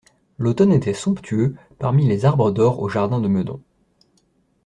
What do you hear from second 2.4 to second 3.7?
d'or au jardin de Meudon.